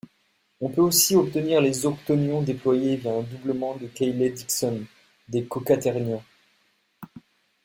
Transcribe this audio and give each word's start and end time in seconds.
On 0.61 0.69
peut 0.69 0.81
aussi 0.81 1.15
obtenir 1.15 1.61
les 1.61 1.85
octonions 1.85 2.41
déployés 2.41 2.95
via 2.95 3.11
un 3.13 3.21
doublement 3.21 3.75
de 3.77 3.85
Cayley-Dickson 3.85 4.87
des 5.29 5.45
coquaternions. 5.45 6.23